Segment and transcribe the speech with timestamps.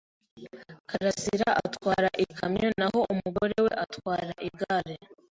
[0.89, 4.95] Karasiraatwara ikamyo naho umugore we atwara igare.